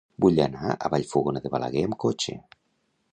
Vull 0.23 0.39
anar 0.45 0.69
a 0.69 0.89
Vallfogona 0.93 1.43
de 1.45 1.53
Balaguer 1.57 1.83
amb 1.91 1.99
cotxe. 2.07 2.39